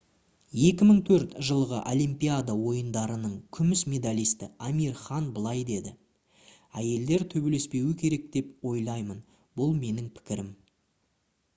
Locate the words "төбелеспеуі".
7.35-7.95